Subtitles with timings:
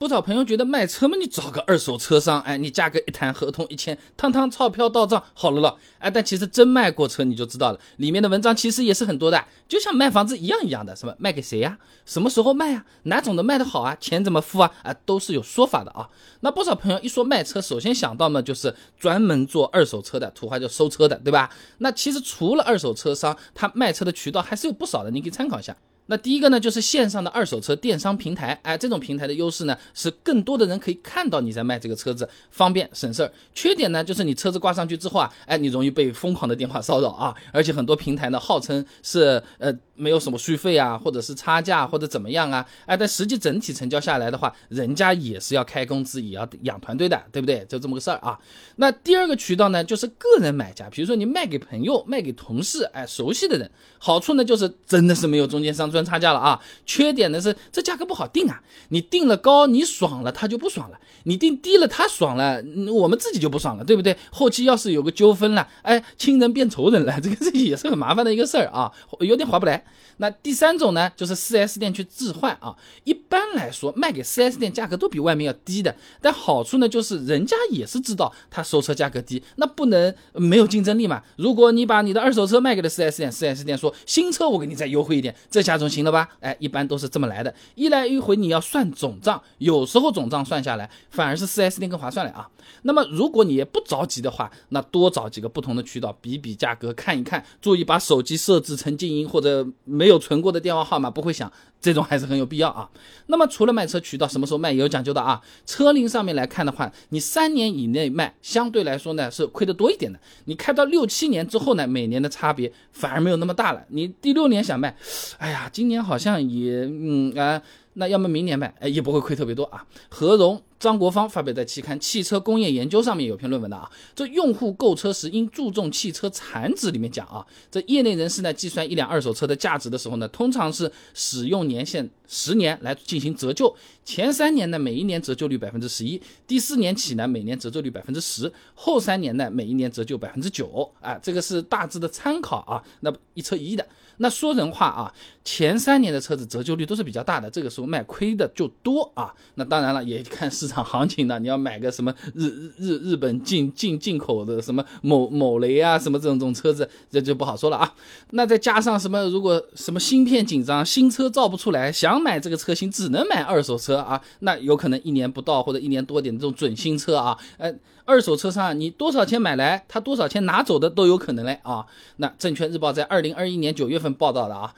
[0.00, 11.76] 不少朋友觉得卖车嘛，你找个二手车商，哎，你价格一谈，合同一签，趟趟钞票到账，好了了，哎，但其实真卖过车你就知道了，里面的文章其实也是很多的，就像卖房子一样一样的，什么卖给谁呀，
[12.06, 16.08] 什么时候卖呀，哪种的卖的好啊，钱怎么付啊，啊，都是有说法的啊。
[16.42, 21.50] 那不少朋友一说卖车，首先想到呢就是专门做二手车的，土话叫收车的，对吧？
[21.78, 25.76] 那其实除了二手车商，他卖车的渠道还是有不少的，你可以参考一下。
[26.10, 33.30] 那第一个呢，就是线上的二手车电商平台，哎，这种平台的优势呢，是更多的人可以看到你在卖这个车子，方便省事儿。
[33.54, 47.64] 缺点呢，就是你车子挂上去之后啊，哎，你容易被疯狂的电话骚扰啊，而且很多平台呢，号称是呃没有什么续费啊，或者是差价或者怎么样啊，哎，但实际整体成交下来的话，人家也是要开工资，也要养团队的，对不对？
[47.68, 48.38] 就这么个事儿啊。
[48.76, 55.98] 那第二个渠道呢，就是个人买家，比如说你卖给朋友，卖给同事，哎，熟悉的人，好处呢就是真的是没有中间商赚。
[56.08, 56.58] 差价了啊！
[56.86, 64.16] 缺点呢是这价格不好定啊，你定了高你爽了，他就不爽了；你定低了他爽了，我们自己就不爽了，对不对？
[64.30, 68.90] 后期要是有个纠纷了，哎，亲人变仇人了， 这个事情也是很麻烦的一个事儿啊，
[69.20, 69.84] 有点划不来。
[70.18, 72.76] 那第三种呢，就是 4S 店去置换啊。
[73.04, 81.22] 一般来说，卖给 4S 店价格都比外面要低的，但好处呢就是人家也是知道他收车价格低，那不能没有竞争力嘛。
[81.36, 86.28] 如果你把你的二手车卖给了 4S 店，4S 店说新车我给你再优惠一点，这下总行了吧？
[86.40, 87.54] 哎，一般都是这么来的。
[87.74, 92.48] 一来一回你要算总账，有时候总账算下来反而是 4S 店更划算了啊。
[92.82, 100.08] 那么如果你也不着急的话，那多找几个不同的渠道比比价格，看一看，注意把手机设置成静音或者没。
[100.08, 102.88] 有存过的电话号码不会响，这种还是很有必要啊。
[103.26, 105.38] 那么除了卖车渠道什么时候卖也有讲究的啊。
[105.66, 110.18] 车龄上面来看的话，你三年以内卖，相对来说呢是亏的多一点的。
[110.46, 113.84] 你开到六七年之后呢，每年的差别反而没有那么大了。
[113.88, 114.96] 你第六年想卖，
[115.36, 117.60] 哎呀，今年好像也嗯啊。
[117.94, 119.84] 那要么明年卖，哎，也不会亏特别多啊。
[120.08, 133.74] 何荣、张国芳发表在期刊《汽车工业研究》上面有篇论文的啊，这用户购车时应注重汽车残值里面讲啊，这业内人士呢计算一辆二手车的价值的时候呢，通常是使用年限十年来进行折旧，
[134.04, 140.88] 前三年呢每一年折旧率百分之十一，第四年起呢每年折旧率百分之十，后三年呢每一年折旧百分之九。
[141.00, 143.84] 啊，这个是大致的参考啊，那一车一的。
[144.20, 149.32] 那说人话啊，前三年的车子折旧率都是比较大的，这个时候卖亏的就多啊。
[149.54, 151.38] 那当然了，也看是市场行情的。
[151.38, 152.46] 你要买个什么日
[152.76, 157.94] 日日本进进进口的什么某某雷啊，什么这种种车子，这就不好说了啊。
[158.32, 167.74] 那再加上什么，如果什么芯片紧张，新车造不出来，想买这个车型只能买二手车啊，那有可能一年不到或者一年多点这种准新车啊，呃。
[168.04, 171.84] 二手车上你多少钱买来，他多少钱拿走的都有可能嘞啊！
[172.16, 174.74] 那证券日报在二零二一年九月份报道的啊，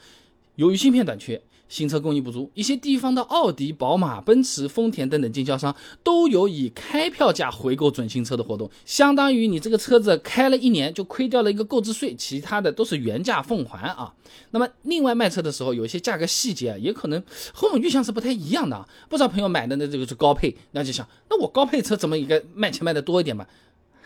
[0.57, 1.41] 由于芯片短缺。
[1.71, 5.73] 新车供应不足，一些地方的奥迪、宝马、奔驰、丰田等等经销商
[6.03, 14.13] 都有以开票价回购准新车的活动，相当于你这个车子开了一年就亏掉了一个购置税，其他的都是原价奉还啊。
[14.49, 17.23] 那么另外卖车的时候，有一些价格细节啊，也可能
[17.53, 18.85] 和我们预想是不太一样的。
[19.07, 23.47] 不少朋友买的那这个是高配，那就想，那我高配车怎么应该卖钱卖的多一点嘛？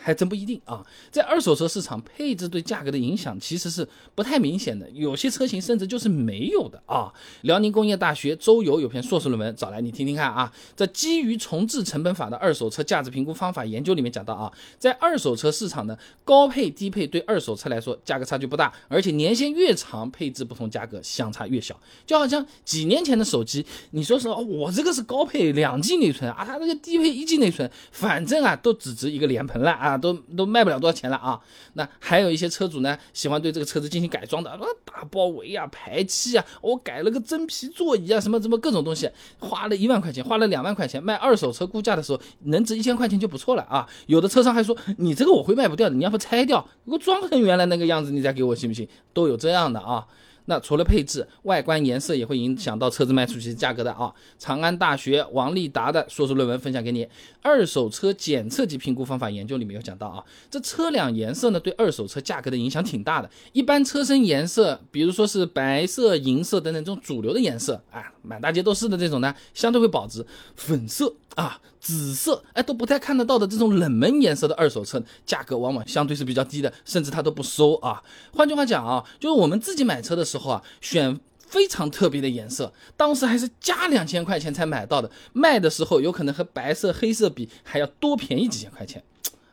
[0.06, 7.12] 还真不一定啊，在二手车市场，配置对价格的影响其实是不太明显的，有些车型甚至就是没有的啊。
[7.42, 21.76] 辽宁工业大学周游有篇硕士论文找来你听听看啊，在基于重置成本法的二手车价值评估方法研究里面讲到啊，在二手车市场呢，高配低配对二手车来说价格差距不大，而且年限越长，配置不同，价格相差越小。
[22.06, 29.95] 就好像几年前的手机，你说是我这个是高配两 G 内存啊，它这个低配一 G 内存，反正啊都只值一个脸盆了啊。
[29.98, 31.40] 都都卖不了多少钱了啊！
[31.74, 43.88] 那还有一些车主呢，喜欢对这个车子进行改装的，啊，大包围啊，排气啊，我改了个真皮座椅啊，什么什么各种东西，花了一万块钱，花了两万块钱，卖二手车估价的时候能值一千块钱就不错了啊！
[44.08, 48.88] 有的车商还说，你这个我会卖不掉的，你要不拆掉，给我装成原来那个样子，你再给我行不行？
[49.14, 50.06] 都有这样的啊。
[50.46, 54.14] 那除了配置，外观颜色也会影响到车子卖出去的价格的啊。
[54.38, 57.06] 长安大学王立达的硕士论文分享给你，
[57.42, 63.30] 《二手车检测及评估方法研究》里面有讲到啊，这车辆颜色呢对二手车价格的影响挺大的。
[63.54, 70.26] 一般车身颜色，比如说是白色、银色等等这种主流的颜色啊，满大街都是的这种呢，相对会保值。
[70.56, 71.60] 粉色啊。
[71.86, 78.02] 紫色哎都不太看得到的这种冷门颜色的二手车，价格往往相对是比较低的，甚至他都不收啊。
[78.34, 89.04] 换句话讲啊，就是我们自己买车的时候啊，选非常特别的颜色，当时还是加两千块钱才买到的，卖的时候有可能和白色、黑色比还要多便宜几千块钱。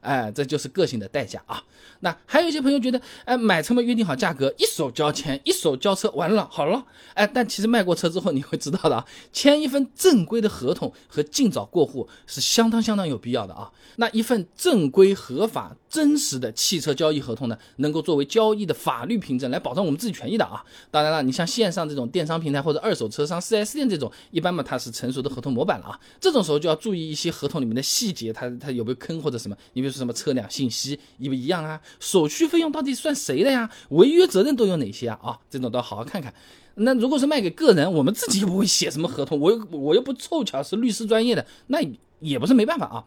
[0.02, 1.62] 哎，这就是个性的代价啊。
[2.00, 6.84] 那还有一些朋友觉得，哎，买车嘛约定好价格，一手交钱，一手交车，完了好了。
[7.14, 13.70] 哎，但其实卖过车之后，你会知道的啊， 签一份正规的合同和尽早过户是相当相当有必要的啊。
[13.96, 20.64] 那一份正规、合法、真实的汽车交易合同呢，能够作为交易的法律凭证来保障我们自己权益的啊。
[20.90, 26.00] 当然了，你像线上这种电商平台或者二手车商、4S 店这种，一般嘛它是成熟的合同模板了啊。
[26.18, 29.56] 这种时候就要注意一些合同里面的细节，它它有没有坑或者什么？
[29.74, 31.80] 你比如什么车辆信息一不一样啊？
[32.00, 33.70] 手续费用到底算谁的呀？
[33.90, 35.18] 违约责任都有哪些啊？
[35.22, 36.32] 啊，这种都好好看看。
[36.74, 41.78] 那如果是卖给个人，我们自己又不会写什么合同，我又我又不凑巧是律师专业的，那
[42.20, 43.04] 也不是没办法啊。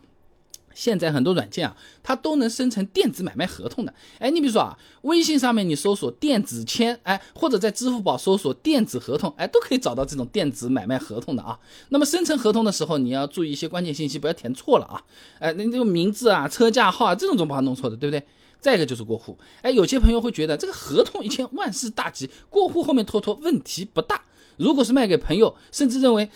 [0.76, 3.94] 现在很多软件啊，它都能生成电子买卖合同的。
[4.20, 11.58] 哎，你比如说啊，微信上面你搜索电子签，哎，或者在支付宝搜索电子合同，哎，都可以找到这种电子买卖合同的啊。
[11.90, 15.02] 那么生成合同的时候，你要注意一些关键信息，不要填错了啊。
[15.40, 18.22] 哎，那这个名字啊、车架号啊，这种总不好弄错的，对不对？
[18.60, 19.38] 再一个就是过户。
[19.62, 24.24] 哎，有些朋友会觉得这个合同一签万事大吉，过户后面拖拖问题不大。
[24.58, 26.30] 如果是卖给朋友，甚至认为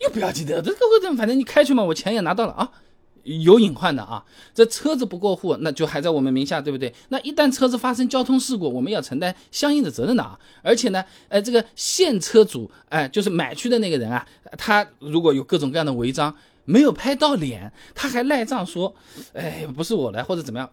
[0.00, 2.68] 又不要紧的，这个合同反正你开去嘛，我钱也拿到了啊。
[3.24, 6.92] 有隐患的啊，这车子不过户，那就还在我们名下，对不对？
[7.08, 10.38] 那一旦车子发生交通事故，我们要承担相应的责任的啊。
[10.62, 14.26] 而且呢，呃，这个现车主，哎，就是买去的那个人啊，
[14.58, 16.34] 他如果有各种各样的违章，
[16.64, 18.94] 没有拍到脸，他还赖账说，
[19.32, 20.68] 哎，不是我来，或者怎么样。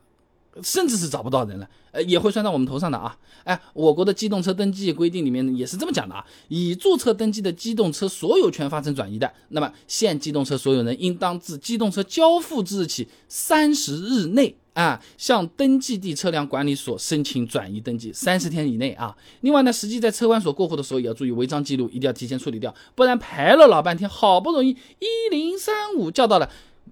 [0.64, 3.16] 甚至是找不到人了，呃，也会算到我们头上的啊。
[3.44, 19.16] 哎，我国的机动车登记规定里面也是这么讲的啊，已注册登记的机动车所有权发生转移的，那么现机动车所有人应当自机动车交付之日起三十日内啊，向登记地车辆管理所申请转移登记，三十天以内啊。
[19.42, 26.50] 另外呢，实际在车管所过户的时候也要注意违章记录，一定要提前处理掉，不然排了老半天，好不容易一零三五叫到了。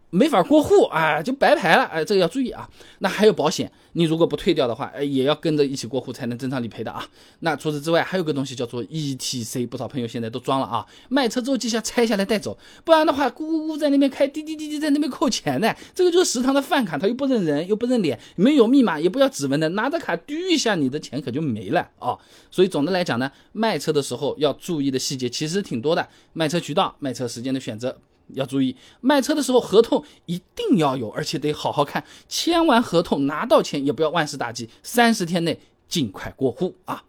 [0.09, 2.69] 没法过户啊，就白牌了，哎，这个要注意啊。
[2.99, 7.05] 那还有保险，你如果不退掉的话，哎，也要跟着一起过户才能正常理赔的啊。
[7.41, 10.85] 那除此之外，还有个东西叫做 ETC，不少朋友现在都装了啊。
[11.09, 22.17] 卖车之后记下拆下来带走，不然的话，咕咕咕在那边开，滴滴滴滴在那边扣钱的，这个就是食堂的饭卡，他又不认人，又不认脸，没有密码，也不要指纹的，拿着卡嘟一下，你的钱可就没了啊。
[22.49, 27.97] 所以总的来讲呢，卖车的时候要注意的细节其实挺多的，卖车渠道、卖车时间的选择。
[28.33, 32.03] 要注意，卖车的时候合同一定要有，而且得好好看。
[32.27, 37.03] 签完合同拿到钱也不要万事大吉，三十天内尽快过户啊。